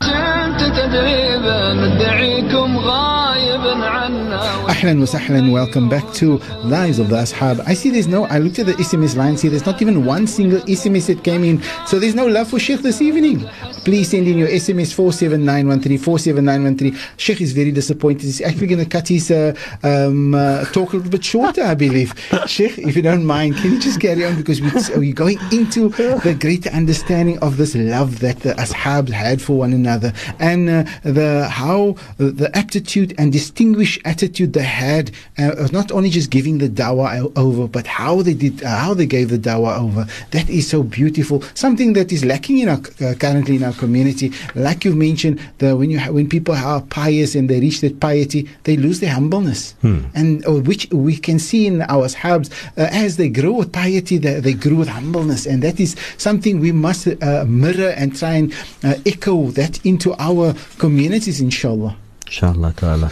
[4.81, 7.61] Ahlan was ahlan, welcome back to Lives of the Ashab.
[7.67, 10.27] I see there's no, I looked at the SMS line, see there's not even one
[10.27, 13.47] single SMS that came in, so there's no love for Sheikh this evening.
[13.83, 16.97] Please send in your SMS 47913, 47913.
[17.17, 18.23] Sheikh is very disappointed.
[18.23, 19.53] He's actually going to cut his uh,
[19.83, 22.13] um, uh, talk a little bit shorter, I believe.
[22.47, 24.61] Sheikh, if you don't mind, can you just carry on because
[24.95, 29.73] we're going into the greater understanding of this love that the Ashab had for one
[29.73, 30.13] another.
[30.39, 36.29] And uh, the how the aptitude and distinguished attitude they had uh, not only just
[36.29, 40.05] giving the dawah over but how they did uh, how they gave the dawah over.
[40.31, 41.43] That is so beautiful.
[41.53, 44.31] Something that is lacking in our uh, currently in our community.
[44.55, 47.99] Like you mentioned the when you ha- when people are pious and they reach that
[47.99, 49.75] piety they lose their humbleness.
[50.13, 54.17] And uh, which we can see in our ashabs uh, as they grow with piety
[54.17, 55.45] they, they grow with humbleness.
[55.45, 60.13] And that is something we must uh, mirror and try and uh, echo that into
[60.19, 61.95] our communities inshallah
[62.31, 63.11] Inshallah ta'ala.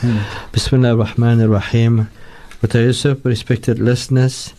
[0.54, 2.08] Bismillah ar-Rahman ar-Rahim.
[2.62, 4.54] With Yusuf, respected listeners,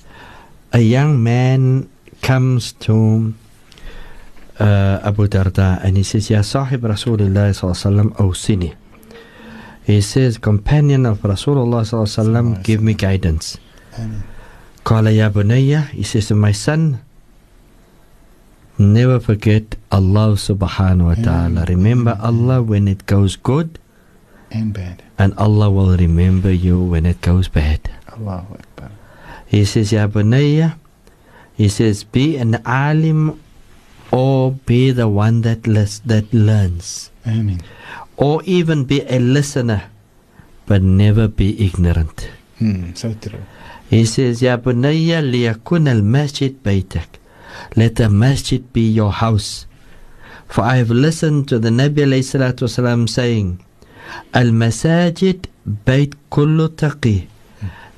[0.75, 1.89] a young man
[2.21, 3.33] comes to
[4.59, 8.75] uh, Abu Darda and he says, Ya Sahib Rasulullah sallallahu awsini.
[9.85, 13.57] He says, companion of Rasulullah sallallahu give me guidance.
[14.85, 17.01] Qala ya bunayya, he says to my son,
[18.81, 21.65] never forget Allah subhanahu wa ta'ala.
[21.69, 23.79] Remember Allah when it goes good
[24.51, 27.93] and bad and Allah will remember you when it goes bad.
[28.11, 28.91] Allahu Akbar
[29.47, 30.79] He says, Ya bunayya,
[31.55, 33.39] he says, be an alim
[34.11, 35.63] or be the one that,
[36.07, 37.11] that learns.
[37.27, 37.61] Amen
[38.17, 39.85] Or even be a listener,
[40.67, 42.31] but never be ignorant.
[42.59, 43.45] hmm, so true
[43.91, 47.20] He says, Ya bunayya liyakun al masjid baytak.
[47.77, 49.67] Let the masjid be your house.
[50.49, 53.65] For I have listened to the Nabi wasalam saying,
[54.35, 57.27] Al masajid bayt kullu taqi.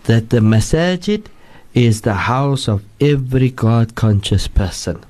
[0.04, 1.26] That the masajid
[1.74, 5.02] is the house of every God conscious person.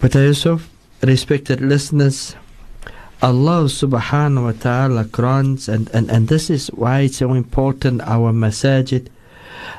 [0.00, 0.70] But Yusuf,
[1.02, 2.36] respected listeners,
[3.20, 8.32] Allah subhanahu wa ta'ala grants, and, and, and this is why it's so important, our
[8.32, 9.08] masajid,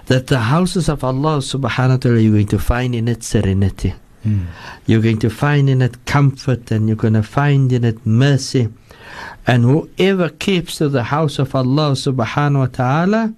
[0.08, 3.94] that the houses of Allah subhanahu wa ta'ala you're going to find in it serenity.
[4.24, 4.46] Hmm.
[4.86, 8.70] You're going to find in it comfort and you're going to find in it mercy.
[9.48, 13.34] And whoever keeps to the house of Allah subhanahu wa ta'ala,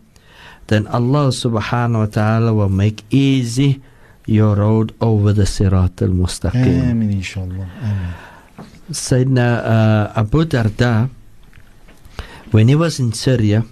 [0.68, 3.82] then Allah subhanahu wa ta'ala will make easy
[4.26, 6.92] your road over the Sirat al Mustaqim.
[6.92, 8.14] Amen inshallah Amen
[8.92, 11.10] Sayyidina uh, Abu Darda,
[12.52, 13.64] when he was in Syria,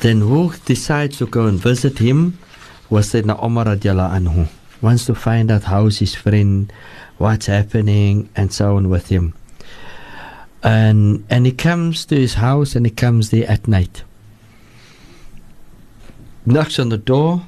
[0.00, 2.38] then who decides to go and visit him
[2.88, 4.48] was Sayyidina Umar radiallahu anhu.
[4.80, 6.72] Wants to find out how's his friend,
[7.18, 9.34] what's happening, and so on with him.
[10.62, 14.04] And and he comes to his house and he comes there at night.
[16.46, 17.42] Knocks on the door,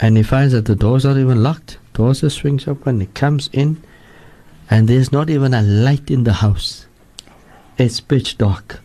[0.00, 1.78] and he finds that the door's not even locked.
[1.94, 3.00] Doors just swings open.
[3.00, 3.82] He comes in,
[4.68, 6.86] and there's not even a light in the house.
[7.78, 8.80] It's pitch dark.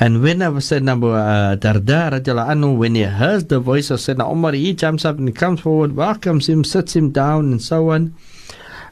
[0.00, 4.00] And when I was saying Abu uh, Darda anhu, when he hears the voice of
[4.00, 7.62] Sayyidina Umar, he jumps up and he comes forward, welcomes him, sits him down, and
[7.62, 8.14] so on.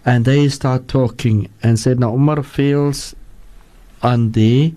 [0.05, 1.49] And they start talking.
[1.63, 3.17] And Sayyidina Umar feels
[4.03, 4.75] on the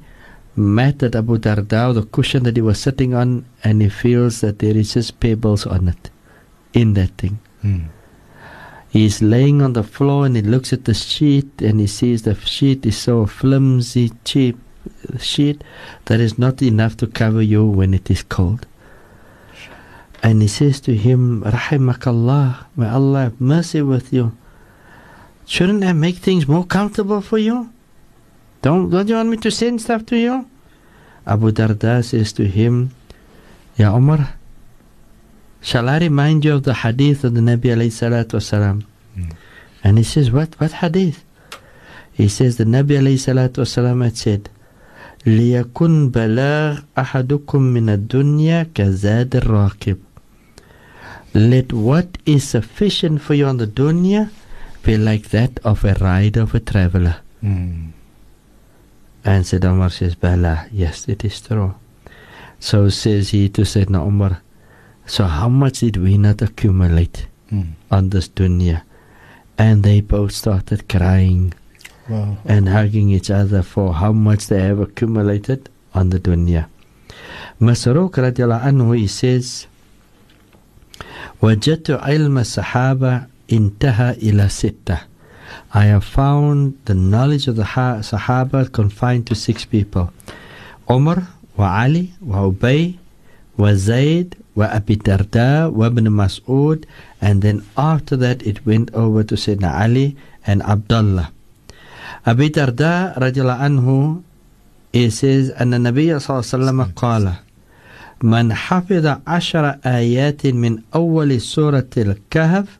[0.56, 4.60] mat that Abu Darda, the cushion that he was sitting on, and he feels that
[4.60, 6.10] there is just pebbles on it,
[6.74, 7.40] in that thing.
[7.62, 7.86] Hmm.
[8.90, 12.34] He's laying on the floor and he looks at the sheet and he sees the
[12.34, 14.58] sheet is so flimsy, cheap
[15.20, 15.64] sheet
[16.06, 18.66] that is not enough to cover you when it is cold.
[20.24, 24.36] And he says to him, Rahimakallah, may Allah have mercy with you.
[25.46, 27.72] Shouldn't I make things more comfortable for you?
[28.62, 30.50] Don't, don't you want me to send stuff to you?
[31.28, 32.92] Abu Darda says to him,
[33.78, 34.34] Ya Umar,
[35.62, 38.84] shall I remind you of the hadith of the Nabi alayhi salatu wasalam?
[39.14, 39.30] Hmm.
[39.84, 41.24] And he says, what, what hadith?
[42.14, 44.50] He says, the Nabi alayhi salatu wasalam had said,
[45.27, 49.97] ليكن بلاغ أحدكم من الدنيا كزاد الراكب
[51.35, 54.31] Let what is sufficient for you on the dunya
[54.83, 57.17] be like that of a rider of a traveler.
[57.41, 57.91] Hmm.
[59.25, 61.75] And Sayyidina Umar says, Bala, yes, it is true.
[62.59, 64.43] So says he to Sayyidina Umar,
[65.07, 67.75] so how much did we not accumulate Hmm.
[67.93, 68.83] on this dunya?
[69.59, 71.53] And they both started crying
[72.09, 72.39] Wow.
[72.45, 76.67] and hugging each other for how much they have accumulated on the dunya.
[77.61, 79.67] Masruq radiallahu anhu, he says,
[81.43, 84.99] وجدت علم الصحابة انتهى إلى ستة
[85.73, 90.13] I have found the knowledge of the ha- Sahaba confined to six people
[90.91, 92.99] Umar, wa Ali, wa Ubay,
[93.57, 96.85] wa Zayd, wa Abi Darda, wa Ibn Mas'ud,
[97.21, 101.31] and then after that it went over to Sayyidina Ali and Abdullah.
[102.26, 104.24] Abi Darda radiallahu anhu,
[104.92, 107.34] he says, أن النبي صلى الله عليه وسلم قال
[108.24, 112.80] من حفظ عشر آيات من أول سورة الكهف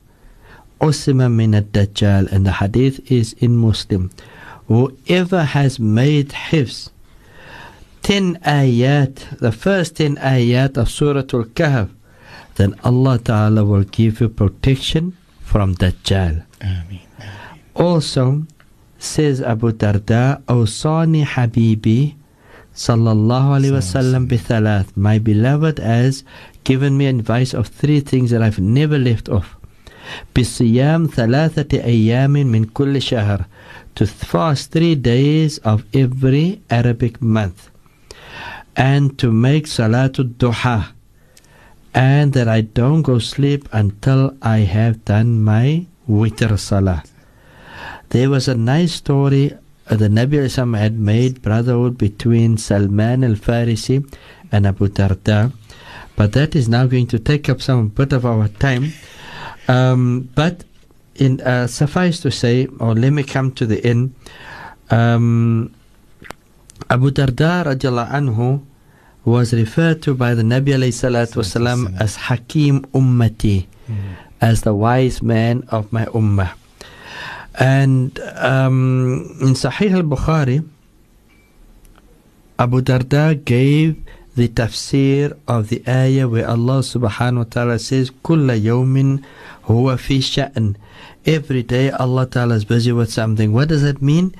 [0.82, 4.10] عصم من الدجال and the hadith is in Muslim
[4.68, 6.90] whoever has made hifz
[8.02, 11.88] 10 ayat the first 10 ayat of Surah Al-Kahf
[12.56, 17.00] then Allah Ta'ala will give you protection from Dajjal Ameen.
[17.74, 18.42] also
[19.05, 22.15] says Abu Darda Awsani Habibi
[22.75, 26.23] Sallallahu Alaihi Wasallam bithalath My beloved has
[26.63, 29.57] given me advice of three things that I've never left off
[30.35, 33.45] بصيام ثلاثة أيام من كل شهر
[33.95, 37.69] to fast three days of every Arabic month
[38.75, 40.93] and to make Salatul Duha
[41.93, 47.03] and that I don't go sleep until I have done my witr salah.
[48.10, 49.52] There was a nice story
[49.88, 54.02] uh, the Nabi Islam had made brotherhood between Salman al-Farisi
[54.50, 55.52] and Abu Darda,
[56.16, 58.92] but that is now going to take up some bit of our time.
[59.68, 60.64] Um, but
[61.16, 64.14] in uh, suffice to say, or let me come to the end.
[64.90, 65.74] Um,
[66.90, 68.62] Abu Darda radiallahu anhu
[69.24, 72.00] was referred to by the Nabi alayhi salatu wasalam Wasalam.
[72.00, 73.66] as Hakim Ummati,
[74.40, 76.54] as the wise man of my ummah.
[77.58, 80.68] And um, in Sahih al-Bukhari,
[82.58, 83.96] Abu Darda gave
[84.36, 89.24] the tafsir of the ayah where Allah subhanahu wa ta'ala says, Kulla yawmin
[89.64, 90.76] huwa fi sha'n.
[91.24, 93.52] Every day Allah ta'ala is busy with something.
[93.52, 94.34] What does that mean?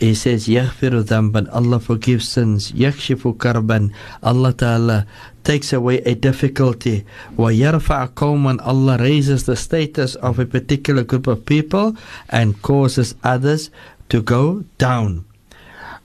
[0.00, 1.46] He says, Yaghfiru dhanban.
[1.52, 2.72] Allah forgives sins.
[2.72, 3.92] Yakshifu karban.
[4.22, 5.06] Allah ta'ala
[5.44, 7.04] takes away a difficulty.
[7.36, 8.60] Wa yarfa' qawman.
[8.64, 11.94] Allah raises the status of a particular group of people
[12.30, 13.70] and causes others
[14.08, 15.26] to go down.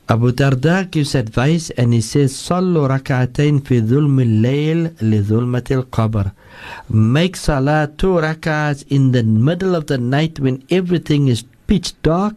[0.09, 6.33] Abu Darda gives advice and he says, rak'atain fi dhulm al-layl li dhulmat al-qabr.
[6.89, 12.35] Make salah two rak'ats in the middle of the night when everything is pitch dark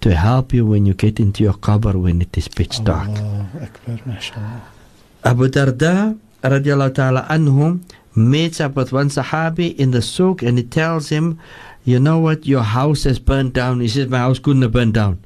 [0.00, 3.08] to help you when you get into your qabr when it is pitch dark.
[3.08, 4.62] Akbar.
[5.24, 7.80] Abu Darda radiallahu ta'ala anhu
[8.14, 11.38] meets up with one Sahabi in the souk and he tells him,
[11.84, 13.80] You know what, your house has burned down.
[13.80, 15.18] He says, My house couldn't have burned down.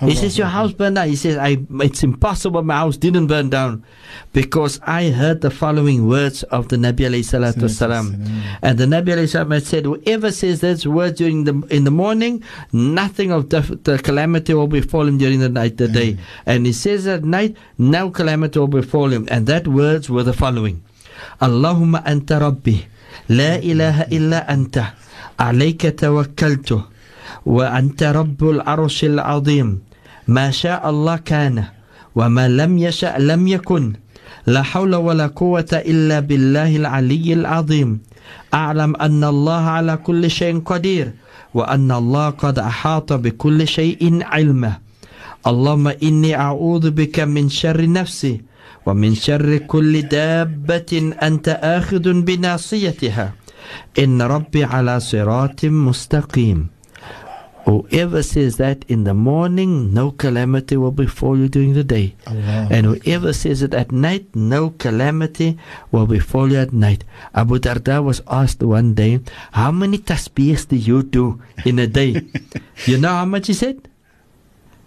[0.00, 1.08] He says, Your house burned down.
[1.08, 3.84] He says, I, It's impossible my house didn't burn down
[4.32, 8.14] because I heard the following words of the Nabi alayhi salatu wasalam.
[8.62, 11.90] And the Nabi alayhi salam had said, Whoever says those words during the in the
[11.90, 16.16] morning, nothing of the, the calamity will befall him during the night, the day.
[16.46, 19.26] And he says at night, no calamity will befall him.
[19.30, 20.84] And that words were the following.
[21.40, 22.86] Allahumma anta rabbi,
[23.28, 24.94] la ilaha illa anta,
[25.38, 26.86] alayka tawakkaltu,
[27.44, 29.82] wa anta rabbul arshil azim.
[30.28, 31.64] ما شاء الله كان
[32.14, 33.92] وما لم يشأ لم يكن.
[34.46, 38.00] لا حول ولا قوة إلا بالله العلي العظيم.
[38.54, 41.12] أعلم أن الله على كل شيء قدير
[41.54, 44.72] وأن الله قد أحاط بكل شيء علما
[45.46, 48.40] اللهم إني أعوذ بك من شر نفسي
[48.86, 53.32] ومن شر كل دابة أنت آخذ بناصيتها.
[53.98, 56.77] إن ربي على صراط مستقيم.
[57.68, 62.14] Whoever says that in the morning, no calamity will befall you during the day.
[62.26, 62.66] Allah.
[62.70, 65.58] And whoever says it at night, no calamity
[65.92, 67.04] will befall you at night.
[67.34, 69.20] Abu Darda was asked one day,
[69.52, 72.22] How many tasbihs do you do in a day?
[72.86, 73.86] you know how much he said?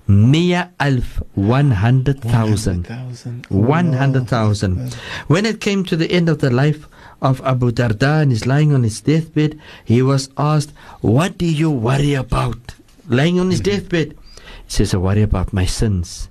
[0.07, 2.88] Mia alf, 100,000.
[2.88, 3.45] 100,000.
[3.49, 4.93] 100,000.
[5.27, 6.88] When it came to the end of the life
[7.22, 11.69] of Abu Darda and he's lying on his deathbed, he was asked, What do you
[11.69, 12.76] worry about?
[13.07, 14.17] Lying on his deathbed.
[14.65, 16.30] He says, I worry about my sins.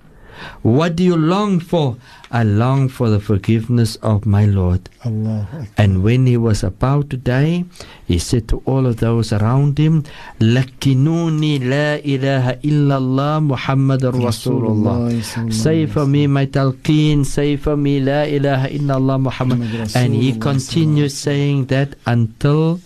[0.63, 1.97] What do you long for?
[2.31, 4.89] I long for the forgiveness of my Lord.
[5.05, 5.49] Allah.
[5.77, 7.65] And when he was about to die,
[8.07, 10.05] he said to all of those around him,
[10.39, 15.53] Lakinuni la ilaha illallah Muhammadur Rasulullah.
[15.53, 19.97] Say for me my talqeen, say for me la ilaha illallah Muhammad.
[19.97, 22.81] And he continued saying that until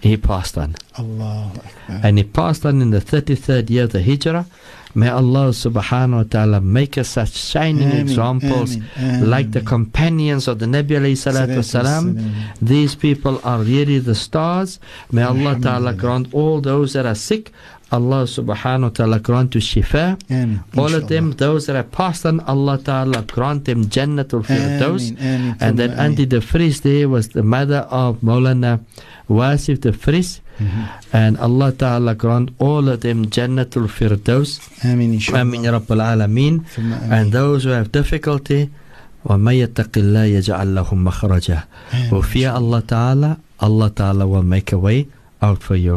[0.00, 0.74] he passed on.
[0.98, 1.52] Allah.
[1.88, 4.46] And he passed on in the 33rd year of the Hijrah.
[4.94, 10.46] May Allah subhanahu wa ta'ala make us such shining Ameen, examples ameen, like the companions
[10.46, 12.14] of the Nabi alayhi salatu wasalam.
[12.62, 14.78] These people are really the stars.
[15.10, 17.52] May Allah ta'ala grant all those that are sick.
[17.92, 20.18] Allah subhanahu wa ta'ala grant to shifa.
[20.30, 20.64] Ameen.
[20.76, 25.12] All of them, those that are passed on, Allah Ta'ala grant them Jannatul Firdaus.
[25.12, 28.80] Ameen, ameen, And then Auntie the Fris there was the mother of Maulana
[29.28, 30.40] Wasif the Fris.
[30.58, 30.82] Mm-hmm.
[31.12, 34.58] And Allah Ta'ala grant all of them Jannatul Firdaus.
[34.84, 35.40] Ameen, inshallah.
[35.40, 36.64] Amin Ya Rabbal Alameen.
[36.76, 37.12] Ameen.
[37.12, 38.70] And those who have difficulty,
[39.24, 45.06] وَمَن يَتَّقِ اللَّهَ يَجْعَلْ لَهُ مَخْرَجًا fear Allah Ta'ala, Allah Ta'ala will make a way
[45.44, 45.94] out for you.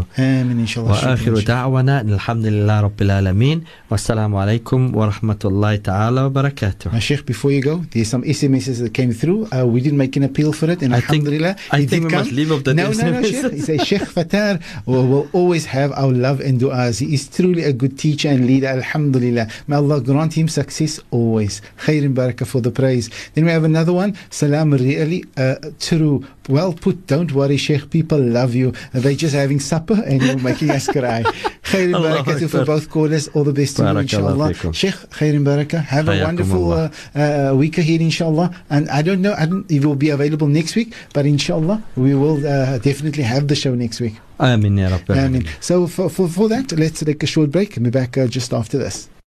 [6.99, 9.47] Sheikh, before you go, there's some SMSs that came through.
[9.55, 12.09] Uh, we didn't make an appeal for it, and I alhamdulillah, think, I think we
[12.09, 12.19] come.
[12.19, 12.97] must leave off the no, SMS.
[12.97, 13.51] No, no, no, Sheikh.
[13.53, 14.53] He says, Sheikh Fataar
[14.85, 16.99] will, will always have our love and du'as.
[16.99, 18.67] He is truly a good teacher and leader.
[18.67, 19.47] Alhamdulillah.
[19.67, 21.61] May Allah grant him success always.
[21.85, 23.09] Khair and barakah for the praise.
[23.33, 24.11] Then we have another one.
[24.29, 26.25] Salam really, uh, true.
[26.49, 27.07] Well put.
[27.07, 27.89] Don't worry, Sheikh.
[27.89, 28.73] People love you.
[28.93, 31.23] They just having supper and you're making us cry.
[31.63, 33.27] Khair and barakatuh for both callers.
[33.29, 34.53] All the best to you, inshallah.
[34.73, 35.83] Sheikh, khair and barakah.
[35.83, 38.53] Have a wonderful uh, uh, week ahead, inshallah.
[38.69, 41.83] And I don't know I don't, if it will be available next week, but inshallah,
[41.95, 44.15] we will uh, definitely have the show next week.
[44.39, 45.41] Amin, ya Rabbi.
[45.59, 48.53] So for, for, for that, let's take a short break and be back uh, just
[48.53, 49.09] after this.